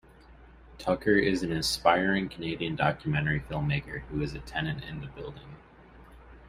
[0.79, 5.57] Tucker is an aspiring Canadian documentary film-maker who is a tenant in the building.